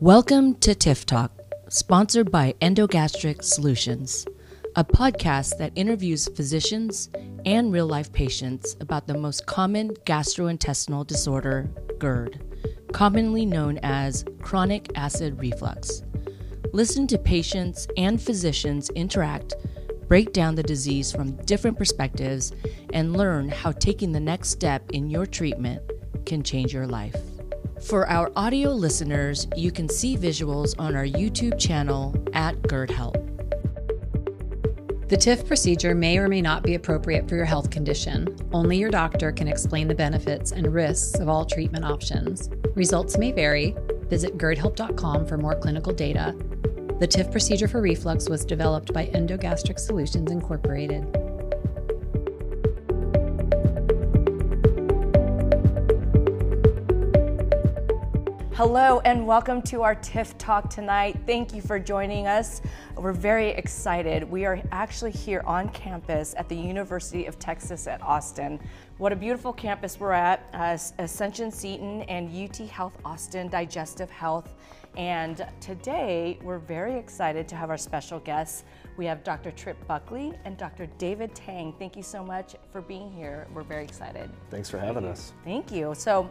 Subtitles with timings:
[0.00, 1.32] Welcome to TIF Talk,
[1.68, 4.28] sponsored by Endogastric Solutions,
[4.76, 7.10] a podcast that interviews physicians
[7.44, 11.68] and real life patients about the most common gastrointestinal disorder,
[11.98, 12.40] GERD,
[12.92, 16.04] commonly known as chronic acid reflux.
[16.72, 19.56] Listen to patients and physicians interact,
[20.06, 22.52] break down the disease from different perspectives,
[22.92, 25.82] and learn how taking the next step in your treatment
[26.24, 27.16] can change your life.
[27.82, 33.14] For our audio listeners, you can see visuals on our YouTube channel at GERD Help.
[35.08, 38.36] The TIF procedure may or may not be appropriate for your health condition.
[38.52, 42.50] Only your doctor can explain the benefits and risks of all treatment options.
[42.74, 43.74] Results may vary.
[44.10, 46.34] Visit GERDhelp.com for more clinical data.
[46.98, 51.17] The TIF procedure for reflux was developed by Endogastric Solutions Incorporated.
[58.58, 61.16] Hello and welcome to our TIF Talk tonight.
[61.26, 62.60] Thank you for joining us.
[62.96, 64.28] We're very excited.
[64.28, 68.58] We are actually here on campus at the University of Texas at Austin.
[68.96, 70.44] What a beautiful campus we're at.
[70.52, 74.52] Uh, Ascension Seton and UT Health Austin Digestive Health.
[74.96, 78.64] And today we're very excited to have our special guests.
[78.96, 79.52] We have Dr.
[79.52, 80.86] Trip Buckley and Dr.
[80.98, 81.72] David Tang.
[81.78, 83.46] Thank you so much for being here.
[83.54, 84.28] We're very excited.
[84.50, 85.32] Thanks for having us.
[85.44, 85.94] Thank you.
[85.96, 86.28] So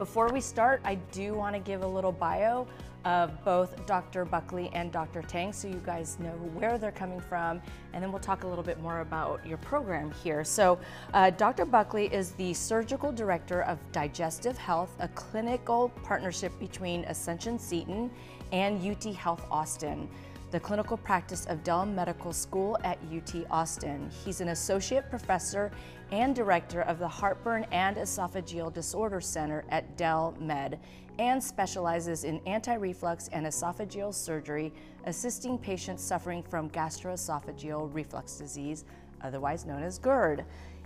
[0.00, 2.66] before we start, I do want to give a little bio
[3.04, 4.24] of both Dr.
[4.24, 5.20] Buckley and Dr.
[5.20, 7.60] Tang so you guys know where they're coming from
[7.92, 10.42] and then we'll talk a little bit more about your program here.
[10.42, 10.78] So
[11.12, 11.66] uh, Dr.
[11.66, 18.10] Buckley is the Surgical Director of Digestive Health, a clinical partnership between Ascension Seton
[18.52, 20.08] and UT Health Austin
[20.50, 24.10] the clinical practice of Dell Medical School at UT Austin.
[24.24, 25.70] He's an associate professor
[26.12, 30.80] and director of the Heartburn and Esophageal Disorder Center at Dell Med
[31.18, 34.72] and specializes in anti-reflux and esophageal surgery,
[35.04, 38.84] assisting patients suffering from gastroesophageal reflux disease,
[39.22, 40.44] otherwise known as GERD.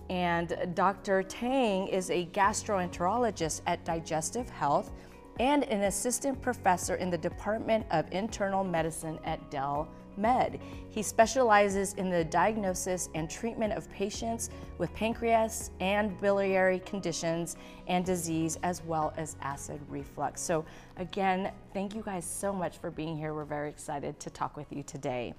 [0.09, 1.23] And Dr.
[1.23, 4.91] Tang is a gastroenterologist at Digestive Health
[5.39, 10.59] and an assistant professor in the Department of Internal Medicine at Dell Med.
[10.89, 18.05] He specializes in the diagnosis and treatment of patients with pancreas and biliary conditions and
[18.05, 20.41] disease, as well as acid reflux.
[20.41, 20.65] So,
[20.97, 23.33] again, thank you guys so much for being here.
[23.33, 25.33] We're very excited to talk with you today.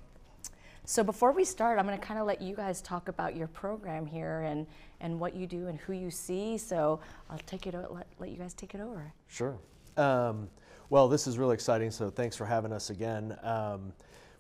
[0.85, 3.49] So, before we start, I'm going to kind of let you guys talk about your
[3.49, 4.67] program here and,
[5.01, 6.59] and what you do and who you see.
[6.59, 9.13] So, I'll take it, let, let you guys take it over.
[9.27, 9.59] Sure.
[9.97, 10.49] Um,
[10.89, 13.37] well, this is really exciting, so thanks for having us again.
[13.43, 13.93] Um,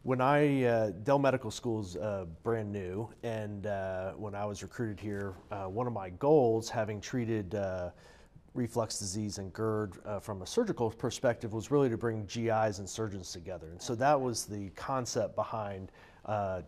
[0.06, 4.62] when I, uh, Dell Medical School is uh, brand new, and uh, when I was
[4.62, 7.90] recruited here, uh, one of my goals, having treated uh,
[8.54, 12.88] reflux disease and GERD uh, from a surgical perspective, was really to bring GIs and
[12.88, 13.66] surgeons together.
[13.72, 15.90] And so that was the concept behind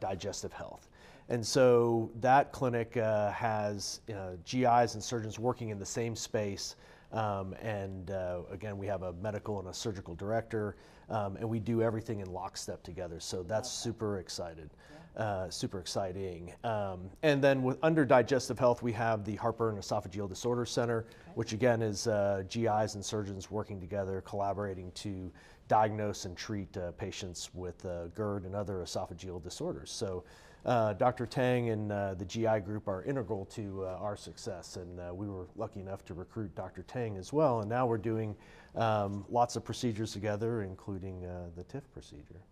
[0.00, 0.88] digestive health.
[1.28, 4.00] And so that clinic has
[4.44, 6.74] GIs and surgeons working in the same space
[7.12, 8.10] um, and
[8.50, 10.76] again, we have a medical and a surgical director,
[11.10, 13.20] um, and we do everything in lockstep together.
[13.20, 14.70] So that's super excited,
[15.16, 16.52] uh, super exciting.
[16.64, 21.52] Um, and then with under digestive health, we have the Heartburn Esophageal Disorder Center, which
[21.52, 25.30] again is uh, GIs and surgeons working together, collaborating to
[25.68, 29.90] diagnose and treat uh, patients with uh, GERD and other esophageal disorders.
[29.90, 30.24] So
[30.68, 31.24] uh, Dr.
[31.24, 35.26] Tang and uh, the GI group are integral to uh, our success, and uh, we
[35.26, 36.82] were lucky enough to recruit Dr.
[36.82, 37.60] Tang as well.
[37.60, 38.36] And now we're doing
[38.76, 42.42] um, lots of procedures together, including uh, the TIF procedure.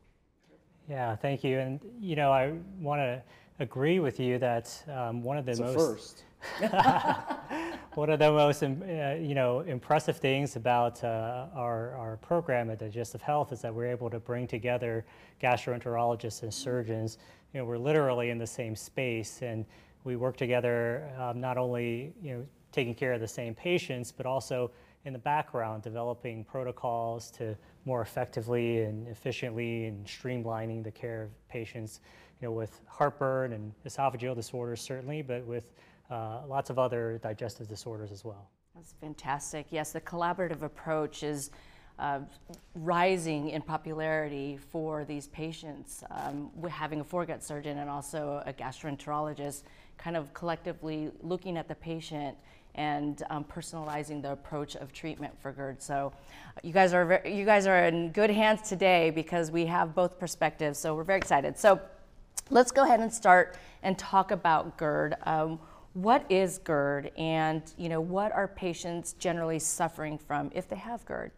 [0.88, 1.58] Yeah, thank you.
[1.58, 3.22] And you know, I want to
[3.58, 6.24] agree with you that um, one of the it's most
[7.94, 12.78] one of the most uh, you know impressive things about uh, our, our program at
[12.78, 15.04] Digestive Health is that we're able to bring together
[15.42, 17.18] gastroenterologists and surgeons
[17.56, 19.64] you know, we're literally in the same space and
[20.04, 24.26] we work together um, not only, you know, taking care of the same patients, but
[24.26, 24.70] also
[25.06, 31.48] in the background developing protocols to more effectively and efficiently and streamlining the care of
[31.48, 32.00] patients,
[32.42, 35.72] you know, with heartburn and esophageal disorders certainly, but with
[36.10, 38.50] uh, lots of other digestive disorders as well.
[38.74, 39.68] That's fantastic.
[39.70, 41.50] Yes, the collaborative approach is
[41.98, 42.20] uh,
[42.74, 46.04] rising in popularity for these patients.
[46.10, 49.62] Um, having a foregut surgeon and also a gastroenterologist
[49.98, 52.36] kind of collectively looking at the patient
[52.74, 55.82] and um, personalizing the approach of treatment for GERD.
[55.82, 56.12] So
[56.62, 60.78] you guys are you guys are in good hands today because we have both perspectives.
[60.78, 61.58] So we're very excited.
[61.58, 61.80] So
[62.50, 65.16] let's go ahead and start and talk about GERD.
[65.24, 65.58] Um,
[65.94, 71.06] what is GERD, and you know what are patients generally suffering from if they have
[71.06, 71.30] GERD?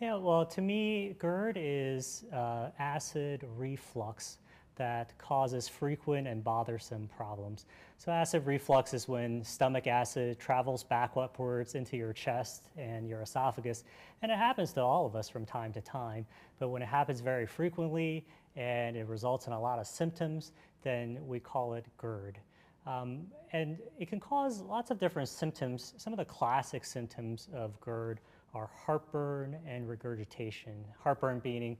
[0.00, 4.38] Yeah, well, to me, GERD is uh, acid reflux
[4.76, 7.66] that causes frequent and bothersome problems.
[7.98, 13.20] So acid reflux is when stomach acid travels back upwards into your chest and your
[13.20, 13.84] esophagus,
[14.22, 16.24] and it happens to all of us from time to time.
[16.58, 18.24] But when it happens very frequently
[18.56, 20.52] and it results in a lot of symptoms,
[20.82, 22.38] then we call it GERD.
[22.86, 25.92] Um, and it can cause lots of different symptoms.
[25.98, 28.18] Some of the classic symptoms of GERD
[28.54, 30.84] are heartburn and regurgitation.
[31.02, 31.76] Heartburn being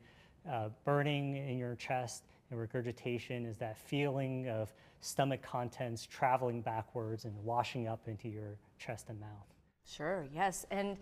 [0.50, 7.24] uh, burning in your chest and regurgitation is that feeling of stomach contents traveling backwards
[7.24, 9.54] and washing up into your chest and mouth.
[9.84, 10.66] Sure, yes.
[10.70, 10.96] And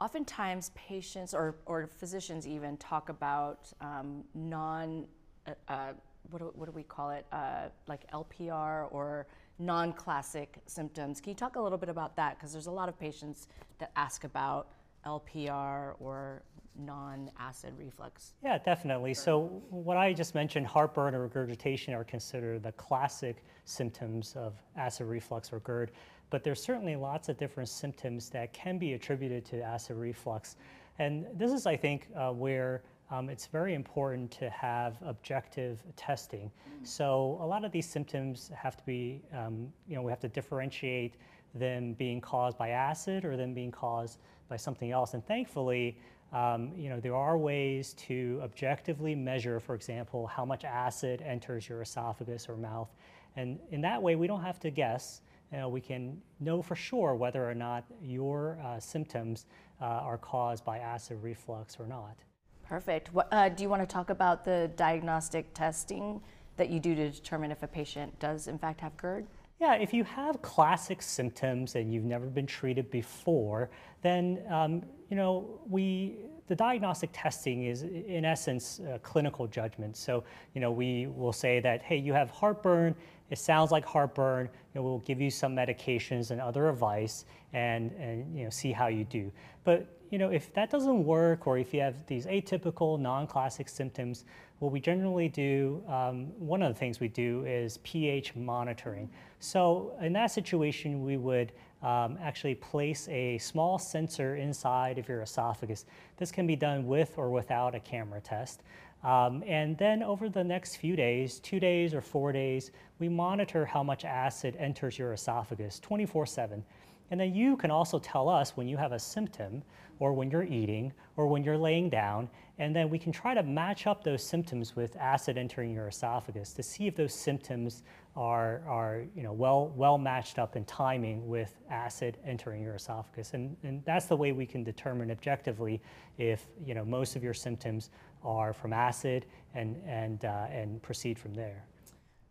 [0.00, 5.06] oftentimes patients or, or physicians even talk about um, non,
[5.46, 5.92] uh, uh,
[6.30, 9.26] what, do, what do we call it, uh, like LPR or
[9.58, 11.20] non classic symptoms.
[11.20, 12.38] Can you talk a little bit about that?
[12.38, 14.68] Because there's a lot of patients that ask about
[15.06, 16.42] LPR or
[16.78, 18.34] non-acid reflux?
[18.42, 19.14] Yeah, definitely.
[19.14, 25.06] So what I just mentioned, heartburn or regurgitation are considered the classic symptoms of acid
[25.06, 25.92] reflux or GERD,
[26.30, 30.56] but there's certainly lots of different symptoms that can be attributed to acid reflux.
[30.98, 36.50] And this is, I think, uh, where um, it's very important to have objective testing.
[36.50, 36.86] Mm.
[36.86, 40.28] So a lot of these symptoms have to be, um, you know, we have to
[40.28, 41.14] differentiate
[41.54, 44.18] them being caused by acid or them being caused
[44.50, 45.14] by something else.
[45.14, 45.96] And thankfully,
[46.32, 51.68] um, you know, there are ways to objectively measure, for example, how much acid enters
[51.68, 52.90] your esophagus or mouth.
[53.36, 55.22] And in that way, we don't have to guess.
[55.52, 59.46] You know, we can know for sure whether or not your uh, symptoms
[59.80, 62.16] uh, are caused by acid reflux or not.
[62.62, 63.12] Perfect.
[63.12, 66.20] What, uh, do you want to talk about the diagnostic testing
[66.56, 69.26] that you do to determine if a patient does, in fact, have GERD?
[69.60, 73.68] Yeah, if you have classic symptoms and you've never been treated before,
[74.00, 76.16] then um, you know we
[76.46, 79.98] the diagnostic testing is in essence clinical judgment.
[79.98, 80.24] So
[80.54, 82.94] you know we will say that hey, you have heartburn.
[83.28, 84.48] It sounds like heartburn.
[84.74, 88.72] You know, we'll give you some medications and other advice, and and you know see
[88.72, 89.30] how you do.
[89.64, 94.24] But you know if that doesn't work, or if you have these atypical non-classic symptoms,
[94.58, 99.08] what we generally do, um, one of the things we do is pH monitoring.
[99.38, 101.52] So in that situation, we would
[101.82, 105.86] um, actually place a small sensor inside of your esophagus.
[106.18, 108.62] This can be done with or without a camera test.
[109.02, 113.64] Um, and then over the next few days, two days or four days, we monitor
[113.64, 116.62] how much acid enters your esophagus 24 7.
[117.10, 119.62] And then you can also tell us when you have a symptom
[120.00, 122.28] or when you're eating or when you're laying down.
[122.58, 126.52] And then we can try to match up those symptoms with acid entering your esophagus
[126.54, 127.84] to see if those symptoms
[128.16, 133.34] are, are you know, well, well matched up in timing with acid entering your esophagus.
[133.34, 135.80] And, and that's the way we can determine objectively
[136.18, 137.90] if you know, most of your symptoms
[138.24, 141.64] are from acid and, and, uh, and proceed from there.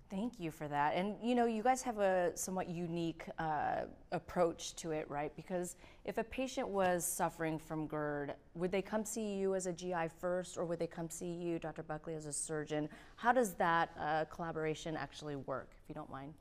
[0.09, 0.95] Thank you for that.
[0.95, 5.31] And you know, you guys have a somewhat unique uh, approach to it, right?
[5.35, 9.73] Because if a patient was suffering from GERD, would they come see you as a
[9.73, 11.83] GI first, or would they come see you, Dr.
[11.83, 12.89] Buckley, as a surgeon?
[13.17, 16.33] How does that uh, collaboration actually work, if you don't mind?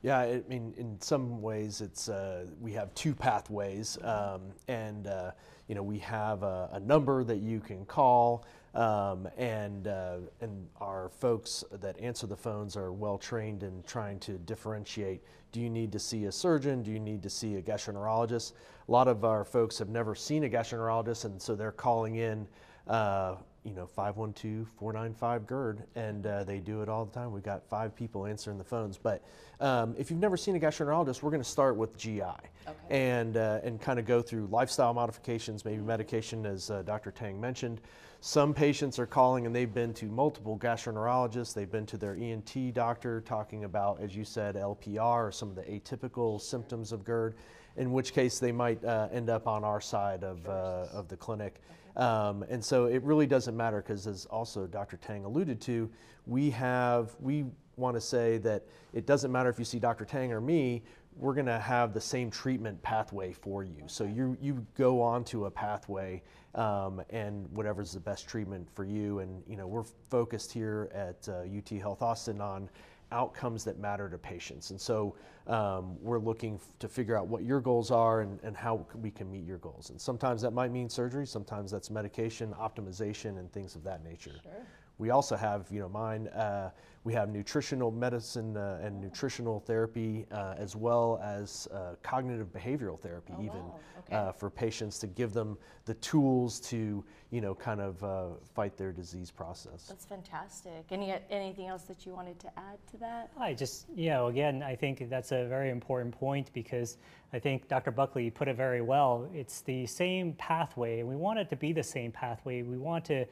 [0.00, 5.32] Yeah, I mean, in some ways, it's uh, we have two pathways, um, and uh,
[5.68, 8.46] you know, we have a, a number that you can call.
[8.74, 14.18] Um, and, uh, and our folks that answer the phones are well trained in trying
[14.20, 16.82] to differentiate do you need to see a surgeon?
[16.82, 18.52] Do you need to see a gastroenterologist?
[18.88, 22.48] A lot of our folks have never seen a gastroenterologist, and so they're calling in.
[22.88, 27.32] Uh, you know, 512-495 GERD, and uh, they do it all the time.
[27.32, 28.98] We've got five people answering the phones.
[28.98, 29.22] But
[29.60, 32.72] um, if you've never seen a gastroenterologist, we're going to start with GI okay.
[32.90, 37.12] and uh, and kind of go through lifestyle modifications, maybe medication, as uh, Dr.
[37.12, 37.80] Tang mentioned.
[38.24, 41.54] Some patients are calling and they've been to multiple gastroenterologists.
[41.54, 45.56] They've been to their ENT doctor talking about, as you said, LPR or some of
[45.56, 47.34] the atypical symptoms of GERD.
[47.76, 51.16] In which case, they might uh, end up on our side of uh, of the
[51.16, 51.60] clinic.
[51.96, 54.96] Um, and so it really doesn't matter because, as also Dr.
[54.96, 55.90] Tang alluded to,
[56.26, 57.44] we have we
[57.76, 60.04] want to say that it doesn't matter if you see Dr.
[60.04, 60.82] Tang or me.
[61.16, 63.82] We're going to have the same treatment pathway for you.
[63.86, 66.22] So you you go on to a pathway,
[66.54, 69.18] um, and whatever's the best treatment for you.
[69.18, 72.70] And you know we're focused here at uh, UT Health Austin on
[73.12, 74.70] outcomes that matter to patients.
[74.70, 75.14] And so
[75.46, 79.10] um, we're looking f- to figure out what your goals are and, and how we
[79.10, 79.90] can meet your goals.
[79.90, 84.32] And sometimes that might mean surgery, sometimes that's medication, optimization, and things of that nature.
[84.42, 84.52] Sure.
[84.98, 86.28] we also have, you know, mine.
[86.28, 86.70] Uh,
[87.04, 92.98] we have nutritional medicine uh, and nutritional therapy, uh, as well as uh, cognitive behavioral
[92.98, 93.80] therapy, Oh, even wow.
[93.98, 94.16] Okay.
[94.16, 98.76] uh, for patients to give them the tools to, you know, kind of uh, fight
[98.76, 99.86] their disease process.
[99.88, 100.84] That's fantastic.
[100.90, 103.30] Any anything else that you wanted to add to that?
[103.38, 106.98] I just, you know, again, I think that's a very important point because
[107.32, 107.90] I think Dr.
[107.90, 109.28] Buckley put it very well.
[109.34, 112.62] It's the same pathway, and we want it to be the same pathway.
[112.62, 113.24] We want to,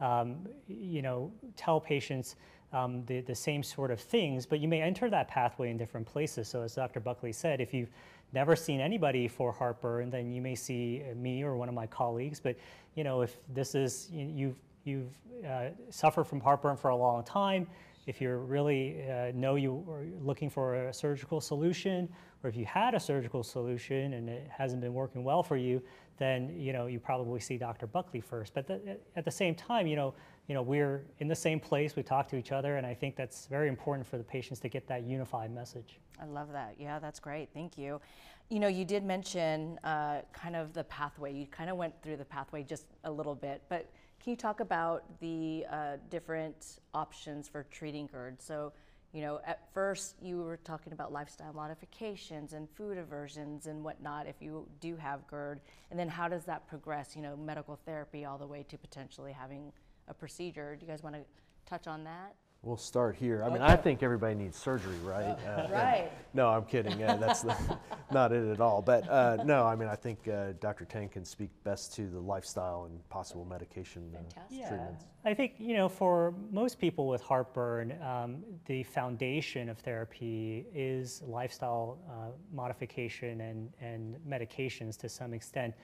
[0.00, 2.36] um, you know, tell patients
[2.72, 6.06] um, the, the same sort of things, but you may enter that pathway in different
[6.06, 6.48] places.
[6.48, 7.00] So, as Dr.
[7.00, 7.90] Buckley said, if you've
[8.32, 11.86] never seen anybody for heartburn, then you may see uh, me or one of my
[11.86, 12.40] colleagues.
[12.40, 12.56] But,
[12.94, 17.24] you know, if this is, you, you've, you've uh, suffered from heartburn for a long
[17.24, 17.66] time,
[18.06, 22.08] if you really uh, know you are looking for a surgical solution,
[22.42, 25.82] or if you had a surgical solution and it hasn't been working well for you,
[26.16, 27.86] then you know you probably see Dr.
[27.86, 28.54] Buckley first.
[28.54, 30.14] But the, at the same time, you know,
[30.48, 31.94] you know we're in the same place.
[31.94, 34.68] We talk to each other, and I think that's very important for the patients to
[34.68, 36.00] get that unified message.
[36.20, 36.74] I love that.
[36.78, 37.50] Yeah, that's great.
[37.54, 38.00] Thank you.
[38.48, 41.34] You know, you did mention uh, kind of the pathway.
[41.34, 43.90] You kind of went through the pathway just a little bit, but
[44.20, 48.40] can you talk about the uh, different options for treating GERD?
[48.40, 48.72] So,
[49.12, 54.26] you know, at first you were talking about lifestyle modifications and food aversions and whatnot
[54.26, 55.60] if you do have GERD.
[55.90, 59.32] And then how does that progress, you know, medical therapy all the way to potentially
[59.32, 59.72] having
[60.08, 60.76] a procedure?
[60.76, 61.22] Do you guys want to
[61.66, 62.34] touch on that?
[62.62, 63.44] We'll start here.
[63.44, 65.38] I mean, I think everybody needs surgery, right?
[65.46, 66.10] Uh, Right.
[66.34, 67.00] No, I'm kidding.
[67.04, 67.56] Uh, that's the,
[68.12, 68.82] not it at all.
[68.82, 70.84] But uh, no, I mean, I think uh, Dr.
[70.84, 74.68] Tang can speak best to the lifestyle and possible medication uh, Fantastic.
[74.68, 75.04] treatments.
[75.24, 81.22] I think you know for most people with heartburn, um, the foundation of therapy is
[81.26, 85.74] lifestyle uh, modification and, and medications to some extent.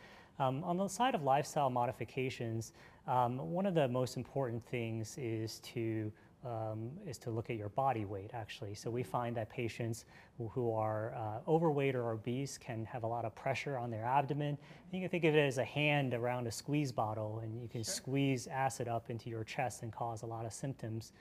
[0.40, 2.73] Um, on the side of lifestyle modifications,
[3.06, 6.11] um, one of the most important things is to
[6.44, 8.75] um, is to look at your body weight actually.
[8.75, 10.04] So we find that patients
[10.37, 14.04] who, who are uh, overweight or obese can have a lot of pressure on their
[14.04, 14.58] abdomen.
[14.92, 17.82] You can think of it as a hand around a squeeze bottle, and you can
[17.82, 21.12] squeeze acid up into your chest and cause a lot of symptoms.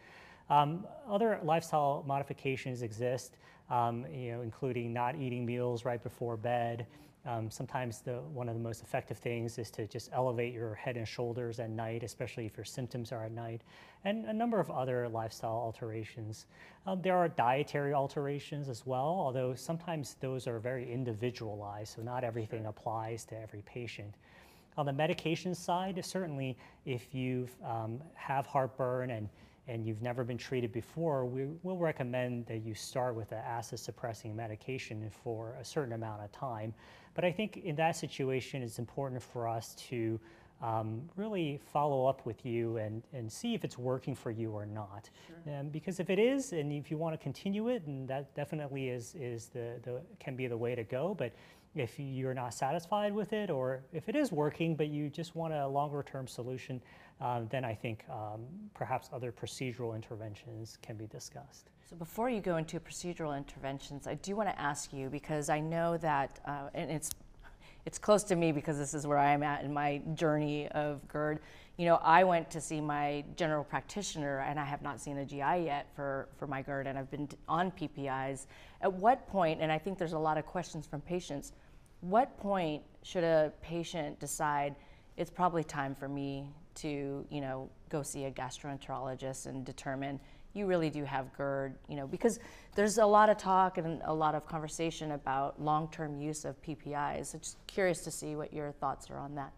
[0.49, 3.37] Um, other lifestyle modifications exist,
[3.69, 6.85] um, you know, including not eating meals right before bed.
[7.25, 10.97] Um, sometimes the, one of the most effective things is to just elevate your head
[10.97, 13.61] and shoulders at night, especially if your symptoms are at night,
[14.03, 16.47] and a number of other lifestyle alterations.
[16.85, 22.25] Um, there are dietary alterations as well, although sometimes those are very individualized, so not
[22.25, 24.13] everything applies to every patient.
[24.75, 29.29] On the medication side, certainly if you um, have heartburn and
[29.67, 33.79] and you've never been treated before, we will recommend that you start with an acid
[33.79, 36.73] suppressing medication for a certain amount of time.
[37.13, 40.19] But I think in that situation, it's important for us to
[40.61, 44.65] um, really follow up with you and, and see if it's working for you or
[44.65, 45.09] not.
[45.47, 48.89] Um, because if it is, and if you want to continue it, and that definitely
[48.89, 51.13] is, is the, the, can be the way to go.
[51.13, 51.33] But
[51.75, 55.53] if you're not satisfied with it, or if it is working, but you just want
[55.53, 56.81] a longer term solution,
[57.21, 58.41] uh, then I think um,
[58.73, 61.69] perhaps other procedural interventions can be discussed.
[61.89, 65.59] So before you go into procedural interventions, I do want to ask you because I
[65.59, 67.11] know that, uh, and it's
[67.85, 71.05] it's close to me because this is where I am at in my journey of
[71.09, 71.39] GERD.
[71.75, 75.25] You know, I went to see my general practitioner, and I have not seen a
[75.25, 78.47] GI yet for for my GERD, and I've been on PPIs.
[78.81, 79.61] At what point?
[79.61, 81.53] And I think there's a lot of questions from patients.
[82.01, 84.75] What point should a patient decide
[85.17, 90.19] it's probably time for me to, you know, go see a gastroenterologist and determine
[90.53, 92.39] you really do have GERD, you know, because
[92.75, 97.27] there's a lot of talk and a lot of conversation about long-term use of PPIs.
[97.27, 99.51] So just curious to see what your thoughts are on that.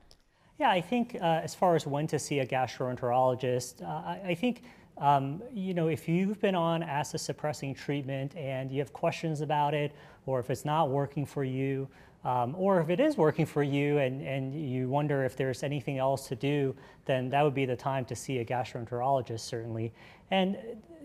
[0.57, 4.35] Yeah, I think uh, as far as when to see a gastroenterologist, uh, I, I
[4.35, 4.63] think
[4.97, 9.73] um, you know if you've been on acid suppressing treatment and you have questions about
[9.73, 9.91] it,
[10.25, 11.89] or if it's not working for you,
[12.25, 15.99] um, or if it is working for you and, and you wonder if there's anything
[15.99, 19.93] else to do, then that would be the time to see a gastroenterologist certainly.
[20.31, 20.57] And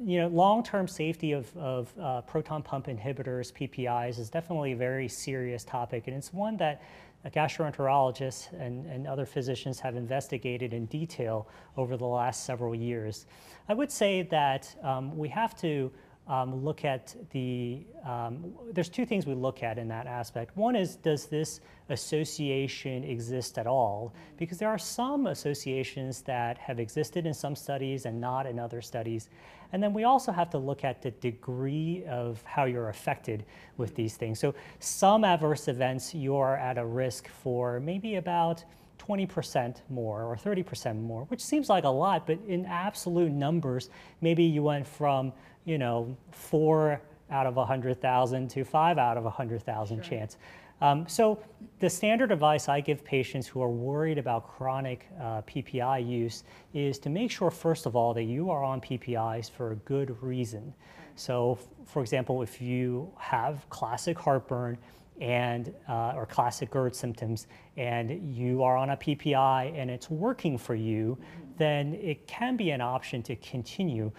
[0.02, 5.08] you know, long-term safety of, of uh, proton pump inhibitors, PPIs, is definitely a very
[5.08, 6.82] serious topic, and it's one that
[7.28, 11.46] gastroenterologists and, and other physicians have investigated in detail
[11.76, 13.26] over the last several years.
[13.68, 15.92] I would say that um, we have to
[16.30, 20.56] um, look at the, um, there's two things we look at in that aspect.
[20.56, 24.14] One is, does this association exist at all?
[24.36, 28.80] Because there are some associations that have existed in some studies and not in other
[28.80, 29.28] studies.
[29.72, 33.44] And then we also have to look at the degree of how you're affected
[33.76, 34.38] with these things.
[34.38, 38.64] So some adverse events, you're at a risk for maybe about
[39.00, 44.44] 20% more or 30% more, which seems like a lot, but in absolute numbers, maybe
[44.44, 45.32] you went from,
[45.64, 47.00] you know, four
[47.30, 50.04] out of 100,000 to five out of 100,000 sure.
[50.04, 50.36] chance.
[50.82, 51.38] Um, so
[51.78, 56.98] the standard advice I give patients who are worried about chronic uh, PPI use is
[57.00, 60.72] to make sure, first of all, that you are on PPIs for a good reason.
[61.16, 64.78] So, for example, if you have classic heartburn,
[65.20, 70.56] and uh, or classic GERD symptoms, and you are on a PPI and it's working
[70.56, 71.18] for you,
[71.58, 74.10] then it can be an option to continue.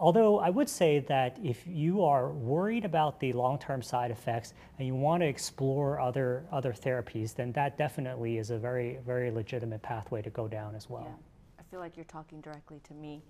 [0.00, 4.86] Although I would say that if you are worried about the long-term side effects and
[4.88, 9.82] you want to explore other other therapies, then that definitely is a very very legitimate
[9.82, 11.04] pathway to go down as well.
[11.06, 11.30] Yeah
[11.70, 13.22] feel like you're talking directly to me.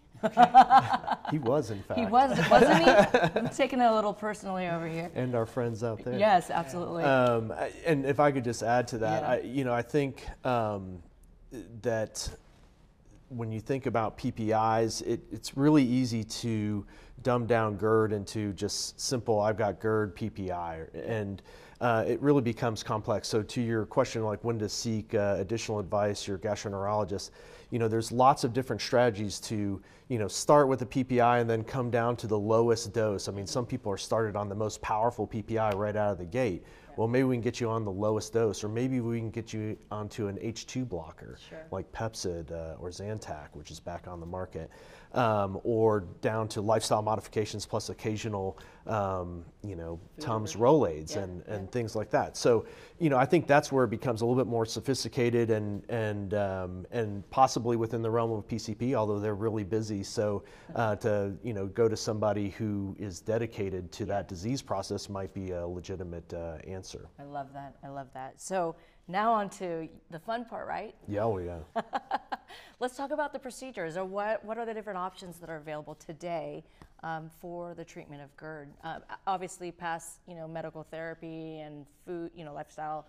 [1.30, 2.00] he was, in fact.
[2.00, 2.90] He was, wasn't he?
[3.38, 5.10] I'm taking it a little personally over here.
[5.14, 6.18] And our friends out there.
[6.18, 7.04] Yes, absolutely.
[7.04, 7.52] Um,
[7.84, 9.28] and if I could just add to that, yeah.
[9.28, 11.02] I, you know, I think um,
[11.82, 12.30] that
[13.30, 16.84] when you think about PPIs, it, it's really easy to
[17.22, 20.88] dumb down GERD into just simple, I've got GERD PPI.
[21.06, 21.40] And
[21.80, 23.28] uh, it really becomes complex.
[23.28, 27.30] So to your question, like when to seek uh, additional advice, your gastroenterologist,
[27.70, 31.49] you know, there's lots of different strategies to, you know, start with a PPI and
[31.49, 33.28] then come down to the lowest dose.
[33.28, 36.25] I mean, some people are started on the most powerful PPI right out of the
[36.25, 36.64] gate.
[36.97, 39.52] Well, maybe we can get you on the lowest dose, or maybe we can get
[39.52, 41.59] you onto an H2 blocker sure.
[41.70, 44.70] like Pepcid uh, or Zantac, which is back on the market
[45.12, 51.43] um, or down to lifestyle modifications plus occasional, um, you know, Tums Rolaids yeah, and,
[51.47, 51.71] and yeah.
[51.71, 52.37] things like that.
[52.37, 52.64] So,
[52.99, 56.35] you know, I think that's where it becomes a little bit more sophisticated and and
[56.35, 60.02] um, and possibly within the realm of PCP, although they're really busy.
[60.02, 65.09] So, uh, to you know, go to somebody who is dedicated to that disease process
[65.09, 67.09] might be a legitimate uh, answer.
[67.19, 67.76] I love that.
[67.83, 68.40] I love that.
[68.40, 68.76] So
[69.11, 70.95] now on to the fun part, right?
[71.09, 71.83] Yeah, oh yeah.
[72.81, 75.95] Let's talk about the procedures or what, what are the different options that are available
[75.95, 76.64] today
[77.02, 78.69] um, for the treatment of GERD.
[78.85, 83.07] Uh, obviously past, you know, medical therapy and food, you know, lifestyle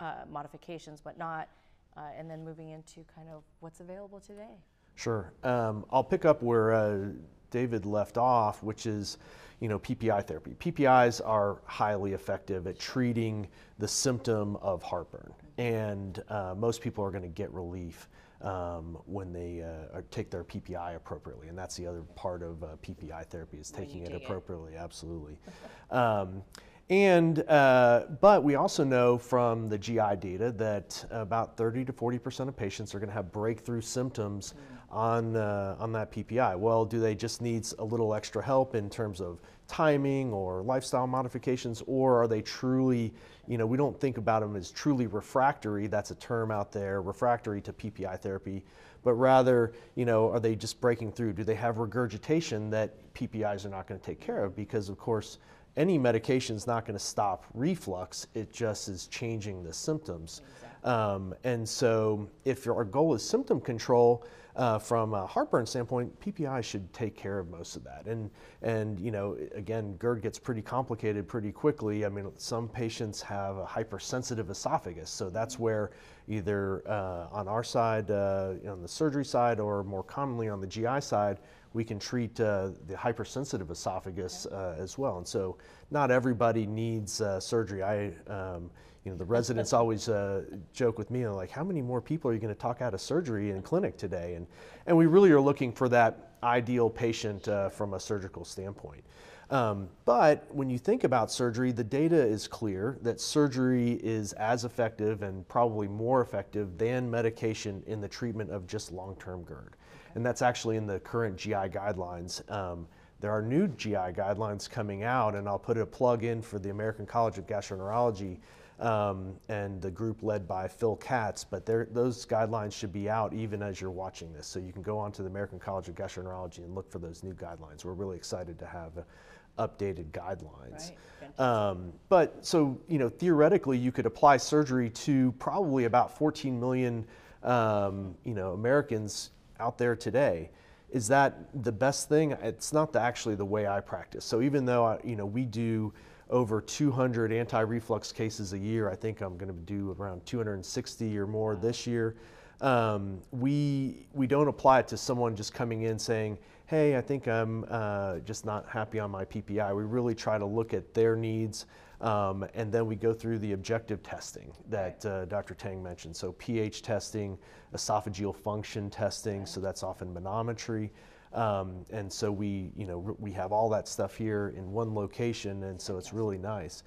[0.00, 1.48] uh, modifications, whatnot,
[1.96, 4.58] uh, and then moving into kind of what's available today.
[4.96, 5.32] Sure.
[5.42, 7.08] Um, I'll pick up where uh,
[7.50, 9.18] David left off, which is,
[9.60, 10.54] you know, PPI therapy.
[10.58, 17.10] PPIs are highly effective at treating the symptom of heartburn, and uh, most people are
[17.10, 18.08] going to get relief
[18.42, 22.68] um, when they uh, take their PPI appropriately, and that's the other part of uh,
[22.82, 24.74] PPI therapy is taking it appropriately.
[24.74, 24.78] It.
[24.78, 25.38] Absolutely.
[25.90, 26.42] um,
[26.90, 32.18] and uh, but we also know from the GI data that about 30 to 40
[32.18, 34.73] percent of patients are going to have breakthrough symptoms mm.
[34.94, 36.56] On uh, on that PPI.
[36.56, 41.06] Well, do they just need a little extra help in terms of timing or lifestyle
[41.06, 43.12] modifications, or are they truly,
[43.48, 47.02] you know, we don't think about them as truly refractory, that's a term out there,
[47.02, 48.64] refractory to PPI therapy,
[49.02, 51.32] but rather, you know, are they just breaking through?
[51.32, 54.54] Do they have regurgitation that PPIs are not going to take care of?
[54.54, 55.38] Because, of course,
[55.76, 60.42] any medication is not going to stop reflux, it just is changing the symptoms.
[60.44, 60.63] Exactly.
[60.84, 64.24] Um, and so, if our goal is symptom control,
[64.56, 68.06] uh, from a heartburn standpoint, PPI should take care of most of that.
[68.06, 68.30] And,
[68.62, 72.06] and you know, again, GERD gets pretty complicated pretty quickly.
[72.06, 75.90] I mean, some patients have a hypersensitive esophagus, so that's where
[76.28, 80.66] either uh, on our side, uh, on the surgery side, or more commonly on the
[80.66, 81.38] GI side,
[81.72, 85.18] we can treat uh, the hypersensitive esophagus uh, as well.
[85.18, 85.56] And so
[85.90, 87.82] not everybody needs uh, surgery.
[87.82, 88.70] I, um,
[89.04, 92.34] you know, the residents always uh, joke with me, like, how many more people are
[92.34, 94.34] you going to talk out of surgery in clinic today?
[94.34, 94.46] And,
[94.86, 99.04] and we really are looking for that ideal patient uh, from a surgical standpoint.
[99.50, 104.64] Um, but when you think about surgery, the data is clear that surgery is as
[104.64, 109.76] effective and probably more effective than medication in the treatment of just long-term GERD.
[110.14, 112.50] And that's actually in the current GI guidelines.
[112.50, 112.86] Um,
[113.20, 116.70] there are new GI guidelines coming out, and I'll put a plug in for the
[116.70, 118.38] American College of Gastroenterology
[118.80, 123.62] um, and the group led by Phil Katz, but those guidelines should be out even
[123.62, 124.46] as you're watching this.
[124.46, 127.34] So you can go onto the American College of Gastroenterology and look for those new
[127.34, 127.84] guidelines.
[127.84, 130.92] We're really excited to have uh, updated guidelines.
[131.20, 131.40] Right.
[131.40, 137.06] Um, but so, you know, theoretically, you could apply surgery to probably about 14 million,
[137.42, 140.50] um, you know, Americans out there today
[140.94, 141.34] is that
[141.64, 142.32] the best thing?
[142.40, 144.24] It's not the, actually the way I practice.
[144.24, 145.92] So even though I, you know we do
[146.30, 151.26] over 200 anti-reflux cases a year, I think I'm going to do around 260 or
[151.26, 152.16] more this year.
[152.60, 157.26] Um, we we don't apply it to someone just coming in saying, "Hey, I think
[157.26, 161.16] I'm uh, just not happy on my PPI." We really try to look at their
[161.16, 161.66] needs,
[162.00, 165.54] um, and then we go through the objective testing that uh, Dr.
[165.54, 166.14] Tang mentioned.
[166.16, 167.36] So pH testing,
[167.74, 169.46] esophageal function testing.
[169.46, 170.90] So that's often manometry.
[171.34, 175.64] Um, and so we, you know, we have all that stuff here in one location,
[175.64, 176.84] and so it's really nice.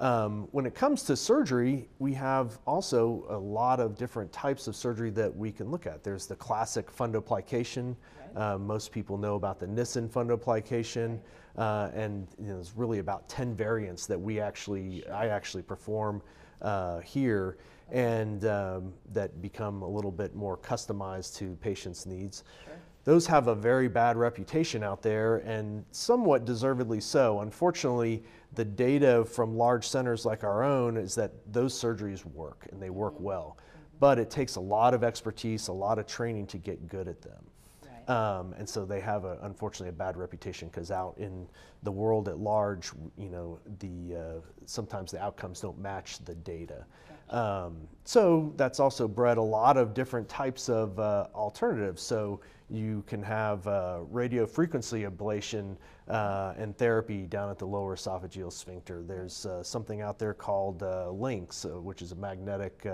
[0.00, 4.76] Um, when it comes to surgery, we have also a lot of different types of
[4.76, 6.04] surgery that we can look at.
[6.04, 7.96] There's the classic fundoplication.
[8.34, 8.52] Right.
[8.52, 11.18] Uh, most people know about the Nissen fundoplication,
[11.56, 16.22] uh, and you know, there's really about 10 variants that we actually, I actually perform
[16.62, 17.56] uh, here,
[17.90, 22.44] and um, that become a little bit more customized to patients' needs.
[22.64, 22.74] Sure
[23.08, 27.40] those have a very bad reputation out there and somewhat deservedly so.
[27.40, 32.82] Unfortunately, the data from large centers like our own is that those surgeries work and
[32.82, 33.56] they work well.
[33.98, 37.22] But it takes a lot of expertise, a lot of training to get good at
[37.22, 37.42] them.
[37.82, 38.10] Right.
[38.14, 41.48] Um, and so they have, a, unfortunately, a bad reputation because out in
[41.84, 46.84] the world at large, you know, the uh, sometimes the outcomes don't match the data.
[47.30, 52.02] Um, so that's also bred a lot of different types of uh, alternatives.
[52.02, 55.76] So you can have uh, radio frequency ablation
[56.08, 59.02] uh, and therapy down at the lower esophageal sphincter.
[59.02, 62.86] There's uh, something out there called uh, LINX, uh, which is a magnetic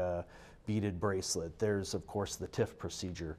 [0.66, 1.58] beaded bracelet.
[1.58, 3.36] There's, of course, the TIF procedure,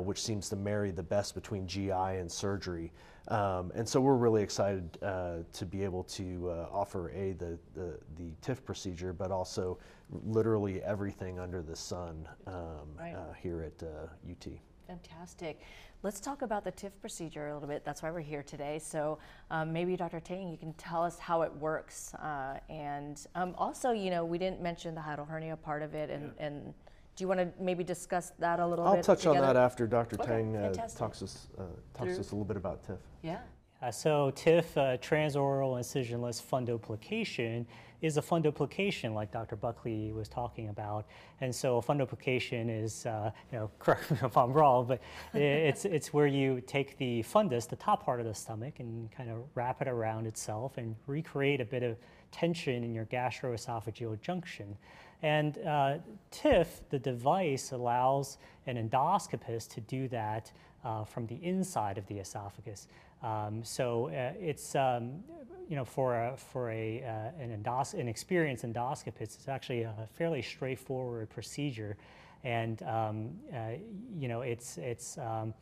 [0.00, 2.92] which seems to marry the best between GI and surgery.
[3.28, 8.30] Um, and so we're really excited to be able to offer A, the, the, the
[8.40, 9.78] TIF procedure, but also
[10.24, 12.54] literally everything under the sun um,
[12.98, 13.16] right.
[13.42, 13.82] here at
[14.30, 14.52] UT.
[14.86, 15.60] Fantastic.
[16.02, 17.84] Let's talk about the TIF procedure a little bit.
[17.84, 18.80] That's why we're here today.
[18.80, 19.18] So
[19.50, 20.18] um, maybe Dr.
[20.18, 22.12] Tang, you can tell us how it works.
[22.14, 26.10] Uh, and um, also, you know, we didn't mention the hiatal hernia part of it.
[26.10, 26.46] And, yeah.
[26.46, 26.74] and
[27.14, 28.98] do you want to maybe discuss that a little I'll bit?
[28.98, 29.46] I'll touch together?
[29.46, 30.16] on that after Dr.
[30.20, 31.62] Okay, Tang uh, talks, us, uh,
[31.94, 32.98] talks us a little bit about TIF.
[33.22, 33.38] Yeah.
[33.80, 37.64] Uh, so TIF, uh, transoral incisionless fundoplication,
[38.02, 39.56] is a fundoplication like Dr.
[39.56, 41.06] Buckley was talking about.
[41.40, 45.00] And so a fundoplication is, uh, you know, correct me if I'm wrong, but
[45.32, 49.30] it's, it's where you take the fundus, the top part of the stomach, and kind
[49.30, 51.96] of wrap it around itself and recreate a bit of
[52.32, 54.76] tension in your gastroesophageal junction.
[55.22, 55.98] And uh,
[56.32, 60.50] TIF, the device, allows an endoscopist to do that
[60.84, 62.88] uh, from the inside of the esophagus.
[63.22, 65.22] Um, so uh, it's um,
[65.68, 70.08] you know for a, for a uh, an, endos- an experienced endoscopist, it's actually a
[70.14, 71.96] fairly straightforward procedure,
[72.44, 73.70] and um, uh,
[74.18, 75.54] you know it's it's um,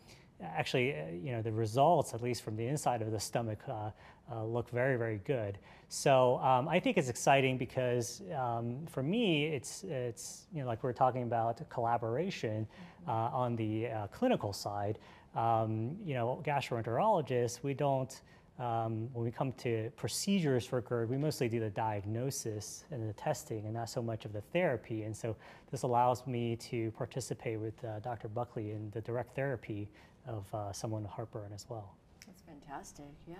[0.42, 3.90] actually uh, you know the results at least from the inside of the stomach uh,
[4.32, 5.58] uh, look very very good.
[5.92, 10.82] So um, I think it's exciting because um, for me it's it's you know like
[10.82, 12.66] we're talking about collaboration
[13.06, 14.98] on the clinical side
[15.34, 18.20] um, you know, gastroenterologists, we don't,
[18.58, 23.12] um, when we come to procedures for GERD, we mostly do the diagnosis and the
[23.14, 25.04] testing and not so much of the therapy.
[25.04, 25.36] And so
[25.70, 28.28] this allows me to participate with uh, Dr.
[28.28, 29.88] Buckley in the direct therapy
[30.26, 31.94] of uh, someone with heartburn as well.
[32.26, 33.36] That's fantastic, yeah.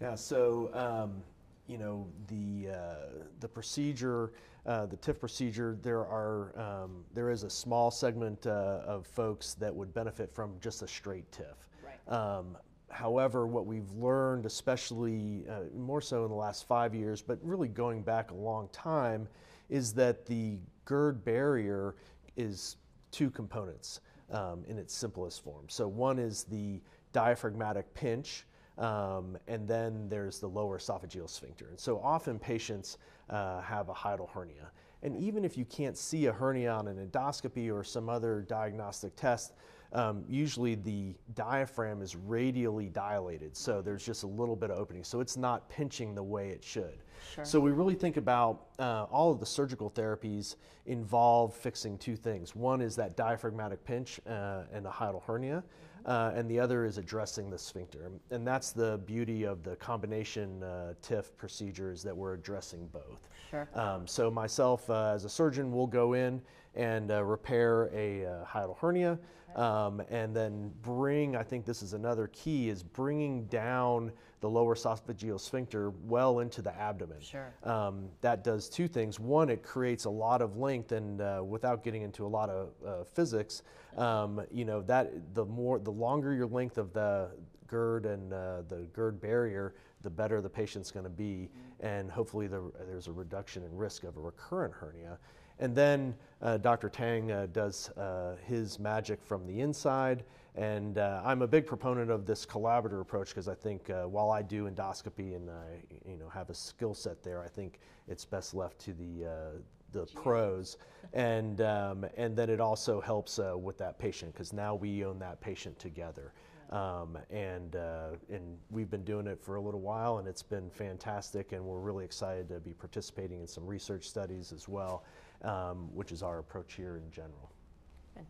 [0.00, 1.22] Yeah, so, um,
[1.66, 4.32] you know, the, uh, the procedure,
[4.66, 9.54] uh, the TIF procedure, there are um, there is a small segment uh, of folks
[9.54, 11.56] that would benefit from just a straight TIF.
[11.84, 12.16] Right.
[12.16, 12.56] Um,
[12.90, 17.68] however, what we've learned, especially uh, more so in the last five years, but really
[17.68, 19.26] going back a long time,
[19.68, 21.96] is that the GERD barrier
[22.36, 22.76] is
[23.10, 25.64] two components um, in its simplest form.
[25.68, 26.80] So one is the
[27.12, 28.46] diaphragmatic pinch,
[28.78, 31.68] um, and then there's the lower esophageal sphincter.
[31.68, 32.98] And so often patients
[33.30, 34.70] uh, have a hiatal hernia.
[35.02, 39.16] And even if you can't see a hernia on an endoscopy or some other diagnostic
[39.16, 39.52] test,
[39.92, 45.04] um, usually the diaphragm is radially dilated, so there's just a little bit of opening.
[45.04, 47.02] So it's not pinching the way it should.
[47.34, 47.44] Sure.
[47.44, 50.56] So we really think about uh, all of the surgical therapies
[50.86, 52.56] involve fixing two things.
[52.56, 55.62] One is that diaphragmatic pinch uh, and a hiatal hernia
[56.06, 58.10] uh, and the other is addressing the sphincter.
[58.30, 63.28] And that's the beauty of the combination uh, TIF procedures that we're addressing both.
[63.50, 63.68] Sure.
[63.74, 66.40] Um, so myself uh, as a surgeon will go in
[66.74, 69.18] and uh, repair a uh, hiatal hernia.
[69.54, 74.10] Um, and then bring, I think this is another key, is bringing down
[74.42, 77.20] the lower esophageal sphincter well into the abdomen.
[77.20, 77.54] Sure.
[77.62, 79.20] Um, that does two things.
[79.20, 82.70] One, it creates a lot of length, and uh, without getting into a lot of
[82.84, 83.62] uh, physics,
[83.96, 87.30] um, you know that the more, the longer your length of the
[87.68, 92.48] GERD and uh, the GERD barrier, the better the patient's going to be, and hopefully
[92.48, 95.18] the, there's a reduction in risk of a recurrent hernia.
[95.60, 96.88] And then uh, Dr.
[96.88, 100.24] Tang uh, does uh, his magic from the inside.
[100.54, 104.30] And uh, I'm a big proponent of this collaborative approach because I think uh, while
[104.30, 108.24] I do endoscopy and I you know, have a skill set there, I think it's
[108.24, 109.58] best left to the, uh,
[109.92, 110.76] the pros.
[111.14, 115.40] And, um, and then it also helps with that patient because now we own that
[115.40, 116.32] patient together.
[116.70, 120.70] Um, and, uh, and we've been doing it for a little while and it's been
[120.70, 125.04] fantastic and we're really excited to be participating in some research studies as well
[125.44, 127.51] um, which is our approach here in general.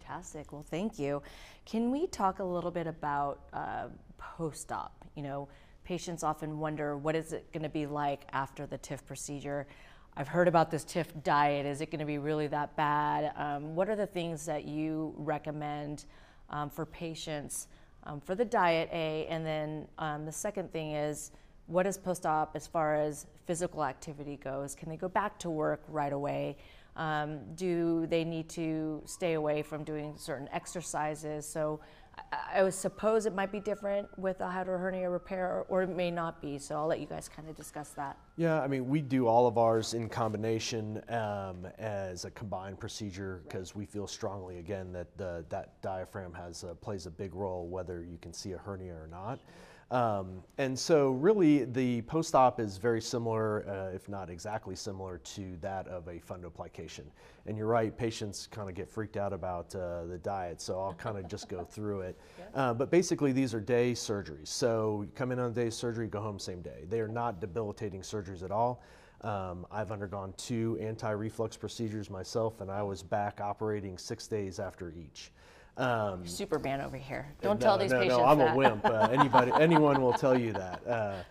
[0.00, 0.52] Fantastic.
[0.52, 1.22] Well, thank you.
[1.66, 5.05] Can we talk a little bit about uh, post-op?
[5.16, 5.48] You know,
[5.85, 9.66] patients often wonder what is it going to be like after the TIF procedure.
[10.16, 11.66] I've heard about this TIF diet.
[11.66, 13.33] Is it going to be really that bad?
[13.37, 16.05] Um, what are the things that you recommend
[16.50, 17.68] um, for patients
[18.05, 19.26] um, for the diet A?
[19.28, 21.33] And then um, the second thing is,
[21.66, 24.74] what is post-op as far as physical activity goes?
[24.74, 26.57] Can they go back to work right away?
[26.96, 31.46] Um, do they need to stay away from doing certain exercises?
[31.46, 31.81] So
[32.33, 36.11] I, I suppose it might be different with a hiatal hernia repair, or it may
[36.11, 36.59] not be.
[36.59, 38.18] So I'll let you guys kind of discuss that.
[38.37, 43.42] Yeah, I mean, we do all of ours in combination um, as a combined procedure
[43.44, 48.02] because we feel strongly again that the, that diaphragm has plays a big role whether
[48.02, 49.40] you can see a hernia or not.
[49.92, 55.18] Um, and so, really, the post op is very similar, uh, if not exactly similar,
[55.18, 57.05] to that of a fundoplication.
[57.44, 60.94] And you're right, patients kind of get freaked out about uh, the diet, so I'll
[60.94, 62.18] kind of just go through it.
[62.55, 64.48] Uh, but basically, these are day surgeries.
[64.48, 66.85] So, you come in on a day surgery, go home same day.
[66.87, 68.83] They are not debilitating surgeries at all.
[69.22, 74.59] Um, I've undergone two anti reflux procedures myself, and I was back operating six days
[74.59, 75.33] after each.
[75.76, 77.26] Um, Superman over here.
[77.40, 78.54] Don't no, tell these no, patients No, I'm that.
[78.54, 78.85] a wimp.
[78.85, 80.87] Uh, anybody, anyone will tell you that.
[80.87, 81.22] Uh,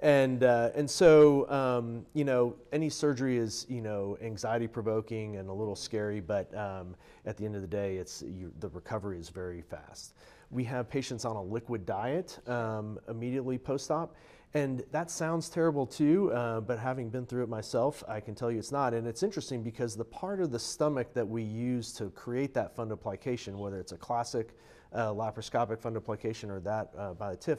[0.00, 5.48] and uh, and so um, you know any surgery is you know anxiety provoking and
[5.48, 9.18] a little scary, but um, at the end of the day, it's you, the recovery
[9.18, 10.14] is very fast.
[10.50, 14.14] We have patients on a liquid diet um, immediately post-op,
[14.54, 18.50] and that sounds terrible too, uh, but having been through it myself, I can tell
[18.50, 18.94] you it's not.
[18.94, 22.74] And it's interesting because the part of the stomach that we use to create that
[22.74, 24.56] fundoplication, whether it's a classic
[24.92, 27.58] uh, laparoscopic fundoplication or that uh, by the TIF,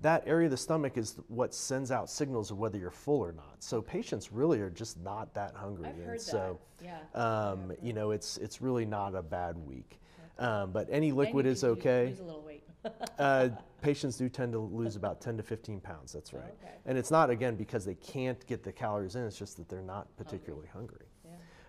[0.00, 3.32] that area of the stomach is what sends out signals of whether you're full or
[3.32, 3.56] not.
[3.60, 5.86] So patients really are just not that hungry.
[5.86, 6.84] I've and heard so, that.
[7.14, 7.20] Yeah.
[7.20, 10.00] Um, you know, it's it's really not a bad week.
[10.38, 12.12] Um, but any liquid is okay.
[12.84, 13.10] Lose a little weight.
[13.18, 13.48] uh,
[13.82, 16.12] patients do tend to lose about 10 to 15 pounds.
[16.12, 16.42] That's right.
[16.46, 16.74] Oh, okay.
[16.86, 19.24] And it's not again because they can't get the calories in.
[19.24, 21.06] It's just that they're not particularly hungry.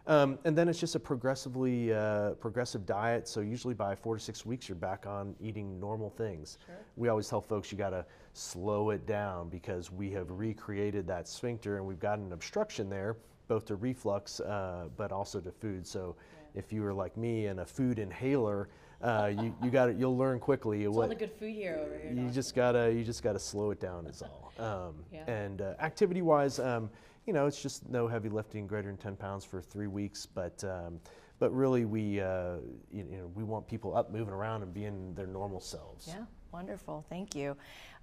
[0.08, 3.28] Um, and then it's just a progressively uh, progressive diet.
[3.28, 6.60] So usually by four to six weeks, you're back on eating normal things.
[6.66, 6.76] Sure.
[6.96, 11.28] We always tell folks you got to slow it down because we have recreated that
[11.28, 15.88] sphincter and we've got an obstruction there, both to reflux uh, but also to food.
[15.88, 16.60] So yeah.
[16.60, 18.70] if you were like me and a food inhaler,
[19.02, 20.84] uh, you you got You'll learn quickly.
[20.84, 22.12] It's what, all the good food here over here.
[22.14, 24.06] You just gotta you just gotta slow it down.
[24.08, 24.44] Is all.
[24.58, 25.30] Um, yeah.
[25.30, 26.90] And uh, activity wise, um,
[27.26, 30.26] you know, it's just no heavy lifting greater than 10 pounds for three weeks.
[30.26, 31.02] But um,
[31.40, 32.56] but really, we uh,
[32.90, 36.08] you, you, know we want people up, moving around, and being their normal selves.
[36.08, 37.06] Yeah, wonderful.
[37.10, 37.58] Thank you.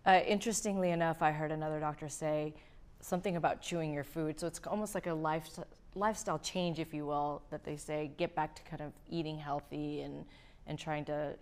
[0.05, 2.55] Uh, interestingly enough, I heard another doctor say
[3.01, 4.39] something about chewing your food.
[4.39, 8.35] So it's almost like a lifestyle lifestyle change, if you will, that they say get
[8.35, 10.25] back to kind of eating healthy and
[10.67, 11.35] and trying to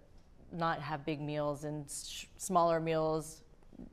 [0.52, 1.84] not have big meals and
[2.36, 3.42] smaller meals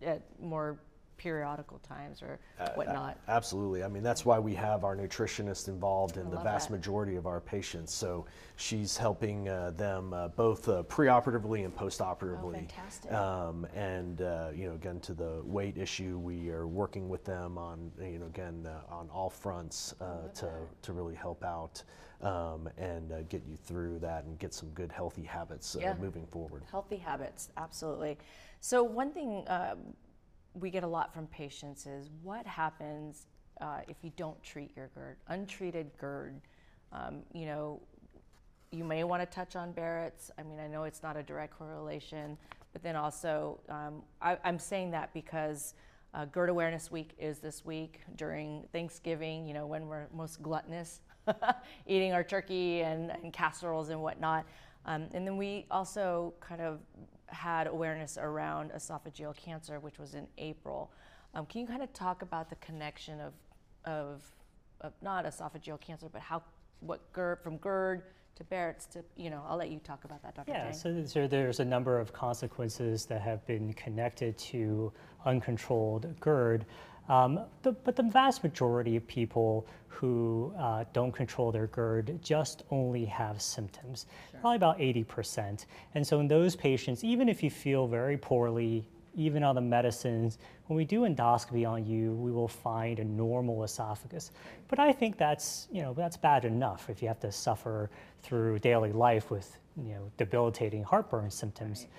[0.02, 0.80] at more
[1.18, 3.18] periodical times or uh, whatnot.
[3.28, 3.84] Uh, absolutely.
[3.84, 6.76] I mean, that's why we have our nutritionist involved in I the vast that.
[6.76, 7.94] majority of our patients.
[7.94, 8.26] So
[8.56, 12.38] she's helping uh, them uh, both uh, preoperatively and postoperatively.
[12.44, 13.12] Oh, fantastic.
[13.12, 17.58] Um, and, uh, you know, again, to the weight issue, we are working with them
[17.58, 20.50] on, you know, again, on all fronts to,
[20.82, 21.84] to really help out
[22.22, 25.94] um, and uh, get you through that and get some good healthy habits uh, yeah.
[26.00, 26.64] moving forward.
[26.72, 28.18] Healthy habits, absolutely.
[28.60, 29.76] So one thing uh,
[30.60, 33.28] we get a lot from patients is what happens
[33.62, 36.42] uh, if you don't treat your GERD, untreated GERD.
[36.92, 37.82] Um, you know,
[38.72, 40.32] you may want to touch on Barrett's.
[40.38, 42.38] I mean, I know it's not a direct correlation,
[42.74, 45.74] but then also um, I, am saying that because
[46.14, 49.48] uh, GERD Awareness Week is this week during Thanksgiving.
[49.48, 51.02] You know, when we're most gluttonous
[51.88, 54.46] eating our turkey and, and casseroles and whatnot.
[54.86, 56.80] Um, and then we also kind of
[57.28, 60.92] had awareness around esophageal cancer, which was in April.
[61.34, 63.34] Um, can you kind of talk about the connection of,
[63.86, 64.24] of,
[64.82, 66.42] of not esophageal cancer, but how
[66.80, 68.04] what GERD from GERD
[68.36, 70.52] to Barrett's to you know I'll let you talk about that, Dr.
[70.52, 74.94] Yeah, so there's a number of consequences that have been connected to
[75.26, 76.66] uncontrolled GERD.
[77.10, 82.64] Um, the, but the vast majority of people who uh, don't control their GERD just
[82.70, 84.40] only have symptoms, sure.
[84.42, 85.66] probably about 80%.
[85.96, 90.38] And so in those patients, even if you feel very poorly, even on the medicines,
[90.68, 94.32] when we do endoscopy on you, we will find a normal esophagus.
[94.68, 97.90] But I think that's, you know, that's bad enough if you have to suffer
[98.22, 101.82] through daily life with, you know, debilitating heartburn symptoms.
[101.82, 101.90] Right.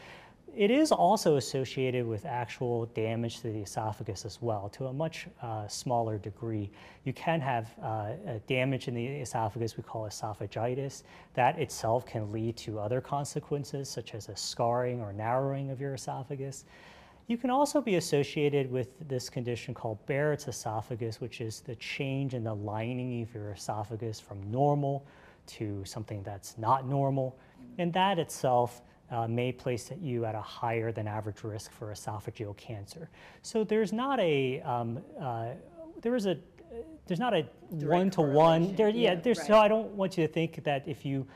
[0.57, 5.29] It is also associated with actual damage to the esophagus as well, to a much
[5.41, 6.71] uh, smaller degree.
[7.05, 8.13] You can have uh,
[8.47, 11.05] damage in the esophagus we call esophagitis.
[11.35, 15.95] That itself can lead to other consequences, such as a scarring or narrowing of your
[15.95, 16.65] esophagus.
[17.29, 22.33] You can also be associated with this condition called Barrett's esophagus, which is the change
[22.33, 25.07] in the lining of your esophagus from normal
[25.49, 27.39] to something that's not normal.
[27.77, 32.57] And that itself uh, may place you at a higher than average risk for esophageal
[32.57, 33.09] cancer.
[33.43, 35.51] So there's not a, um, uh,
[36.03, 36.39] there is a,
[37.07, 38.75] there's not a one to one.
[38.77, 39.47] There, yeah, yeah, there's, right.
[39.47, 41.27] so I don't want you to think that if you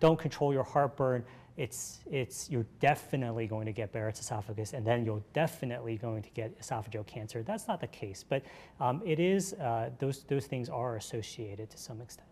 [0.00, 1.24] don't control your heartburn,
[1.56, 6.30] it's, it's, you're definitely going to get Barrett's esophagus and then you're definitely going to
[6.30, 7.42] get esophageal cancer.
[7.42, 8.42] That's not the case, but
[8.80, 12.28] um, it is, uh, those, those things are associated to some extent.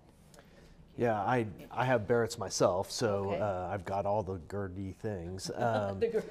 [0.96, 3.40] Yeah, I, I have Barrett's myself, so okay.
[3.40, 5.50] uh, I've got all the GERD things.
[5.62, 6.22] Um, the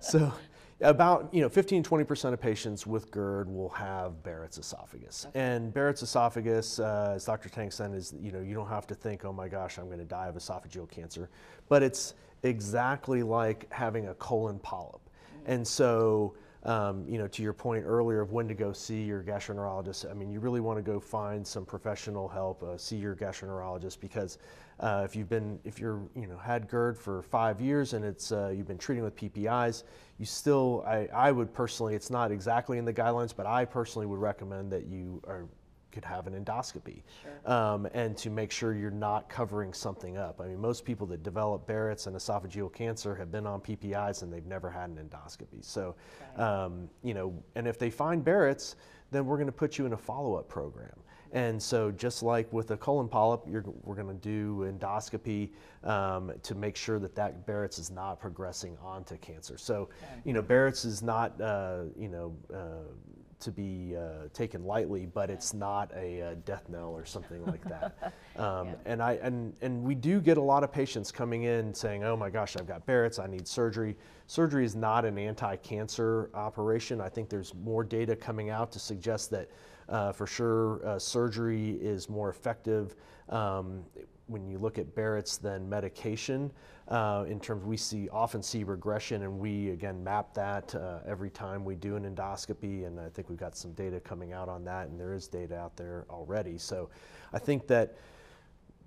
[0.00, 0.32] so
[0.80, 5.26] about you know 15 20% of patients with GERD will have Barrett's esophagus.
[5.34, 7.48] And Barrett's esophagus, uh, as Dr.
[7.48, 9.98] Tang said, is you know you don't have to think, oh my gosh, I'm going
[9.98, 11.28] to die of esophageal cancer,
[11.68, 15.00] but it's exactly like having a colon polyp.
[15.00, 15.52] Mm-hmm.
[15.52, 19.22] And so um, you know, to your point earlier of when to go see your
[19.22, 23.16] gastroenterologist, I mean, you really want to go find some professional help, uh, see your
[23.16, 24.38] gastroenterologist because
[24.80, 28.30] uh, if you've been, if you're, you know, had GERD for five years and it's
[28.30, 29.84] uh, you've been treating with PPIs,
[30.18, 34.06] you still, I, I would personally, it's not exactly in the guidelines, but I personally
[34.06, 35.46] would recommend that you are
[35.90, 37.52] could have an endoscopy sure.
[37.52, 40.40] um, and to make sure you're not covering something up.
[40.40, 44.32] I mean, most people that develop Barrett's and esophageal cancer have been on PPIs and
[44.32, 45.64] they've never had an endoscopy.
[45.64, 45.94] So,
[46.36, 46.64] right.
[46.64, 48.76] um, you know, and if they find Barrett's,
[49.10, 50.94] then we're going to put you in a follow up program.
[51.32, 55.50] And so, just like with a colon polyp, we're going to do endoscopy
[55.84, 59.56] um, to make sure that that Barrett's is not progressing onto cancer.
[59.56, 59.90] So,
[60.24, 62.92] you know, Barrett's is not, uh, you know, uh,
[63.40, 67.62] to be uh, taken lightly, but it's not a, a, death knell or something like
[67.64, 68.14] that.
[68.36, 68.74] Um, yeah.
[68.86, 72.16] And I and and we do get a lot of patients coming in saying, "Oh
[72.16, 73.18] my gosh, I've got Barrett's.
[73.18, 73.96] I need surgery."
[74.28, 77.00] Surgery is not an anti-cancer operation.
[77.00, 79.50] I think there's more data coming out to suggest that,
[79.88, 82.94] uh, for sure, uh, surgery is more effective.
[83.28, 83.82] Um,
[84.30, 86.50] when you look at Barrett's than medication
[86.88, 91.30] uh, in terms we see often see regression and we again map that uh, every
[91.30, 94.64] time we do an endoscopy and I think we've got some data coming out on
[94.64, 96.90] that and there is data out there already so
[97.32, 97.96] I think that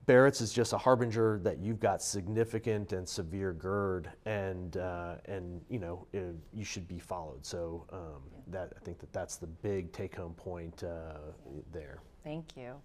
[0.06, 5.62] Barrett's is just a harbinger that you've got significant and severe GERD, and uh, and
[5.70, 7.46] you know it, you should be followed.
[7.46, 11.20] So um, that I think that that's the big take-home point uh,
[11.72, 12.00] there.
[12.24, 12.76] Thank you.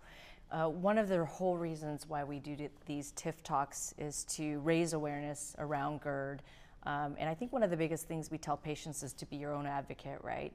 [0.50, 2.56] Uh, one of the whole reasons why we do
[2.86, 6.42] these TIF talks is to raise awareness around GERD.
[6.84, 9.36] Um, and I think one of the biggest things we tell patients is to be
[9.36, 10.52] your own advocate, right?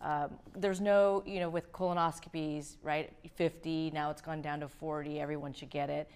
[0.00, 3.12] Um, there's no, you know, with colonoscopies, right?
[3.34, 6.08] 50, now it's gone down to 40, everyone should get it.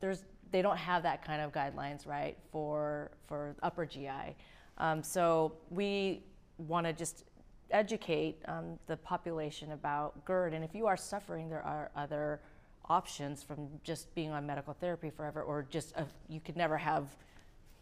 [0.00, 4.36] There's, they don't have that kind of guidelines, right, for, for upper GI.
[4.78, 6.22] Um, so we
[6.58, 7.24] want to just
[7.70, 10.54] educate um, the population about GERD.
[10.54, 12.40] And if you are suffering, there are other
[12.88, 17.04] options from just being on medical therapy forever or just a, you could never have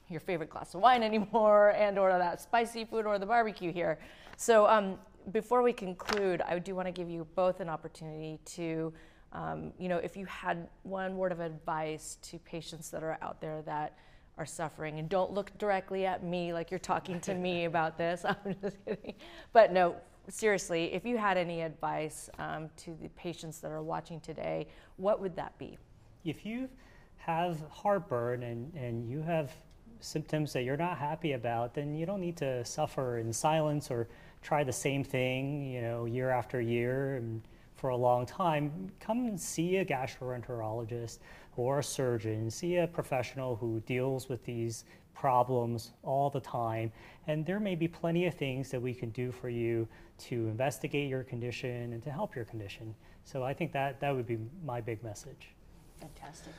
[0.08, 3.98] your favorite glass of wine anymore and or that spicy food or the barbecue here.
[4.36, 4.98] So um,
[5.32, 8.92] before we conclude i do want to give you both an opportunity to
[9.32, 13.40] um, you know if you had one word of advice to patients that are out
[13.40, 13.96] there that
[14.36, 18.24] are suffering and don't look directly at me like you're talking to me about this
[18.44, 19.14] i'm just kidding.
[19.52, 19.96] But no
[20.28, 25.20] seriously, if you had any advice um, to the patients that are watching today, what
[25.20, 25.78] would that be?
[26.24, 26.68] If you
[27.16, 29.52] have heartburn and, and you have
[30.00, 34.08] symptoms that you're not happy about, then you don't need to suffer in silence or
[34.42, 37.16] try the same thing, you know, year after year.
[37.16, 37.42] And
[37.76, 41.18] for a long time, come and see a gastroenterologist
[41.56, 46.92] or a surgeon, see a professional who deals with these problems all the time.
[47.26, 51.08] And there may be plenty of things that we can do for you to investigate
[51.08, 52.94] your condition and to help your condition.
[53.24, 55.54] So I think that that would be my big message.
[56.00, 56.52] Fantastic.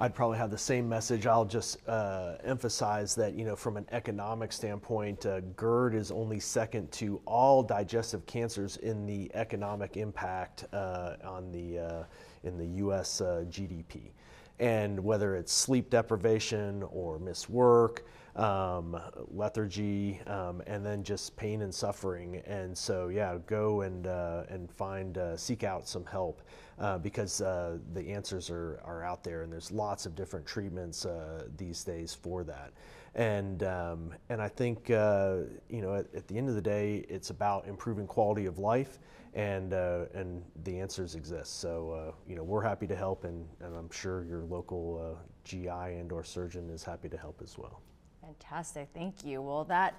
[0.00, 1.26] I'd probably have the same message.
[1.26, 6.38] I'll just uh, emphasize that, you know, from an economic standpoint, uh, GERD is only
[6.38, 12.04] second to all digestive cancers in the economic impact uh, on the uh,
[12.44, 13.20] in the U.S.
[13.20, 14.12] Uh, GDP,
[14.60, 18.04] and whether it's sleep deprivation or missed work
[18.38, 18.98] um,
[19.32, 22.40] lethargy, um, and then just pain and suffering.
[22.46, 26.42] And so, yeah, go and uh, and find uh, seek out some help
[26.78, 31.04] uh, because uh, the answers are are out there, and there's lots of different treatments
[31.04, 32.72] uh, these days for that.
[33.16, 35.38] And um, and I think uh,
[35.68, 39.00] you know at, at, the end of the day, it's about improving quality of life.
[39.34, 41.60] And, and the answers exist.
[41.60, 46.12] So you know we're happy to help, and, and I'm sure your local GI and
[46.12, 47.82] or surgeon is happy to help as well.
[48.20, 49.40] Fantastic, thank you.
[49.40, 49.94] Well, that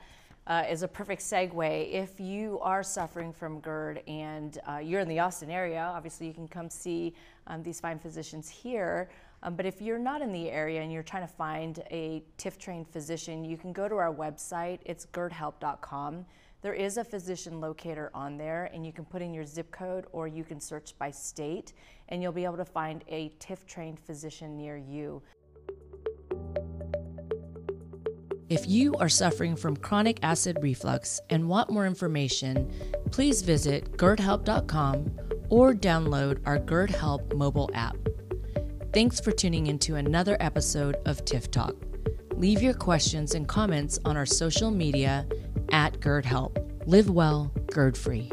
[0.49, 1.91] uh, is a perfect segue.
[1.91, 6.33] If you are suffering from GERD and uh, you're in the Austin area, obviously you
[6.33, 7.13] can come see
[7.47, 9.09] um, these fine physicians here.
[9.43, 12.57] Um, but if you're not in the area and you're trying to find a TIF
[12.57, 14.79] trained physician, you can go to our website.
[14.85, 16.25] It's gerdhelp.com.
[16.61, 20.05] There is a physician locator on there, and you can put in your zip code
[20.11, 21.71] or you can search by state,
[22.09, 25.21] and you'll be able to find a TIF trained physician near you.
[28.49, 32.69] If you are suffering from chronic acid reflux and want more information,
[33.11, 35.11] please visit gerdhelp.com
[35.49, 37.95] or download our GERD Help mobile app.
[38.91, 41.75] Thanks for tuning into another episode of TIF Talk.
[42.33, 45.27] Leave your questions and comments on our social media
[45.71, 46.59] at GERD Help.
[46.85, 48.29] Live well, GERD free.